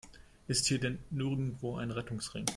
Ist 0.47 0.65
hier 0.65 0.79
denn 0.79 0.97
nirgendwo 1.11 1.75
ein 1.77 1.91
Rettungsring? 1.91 2.47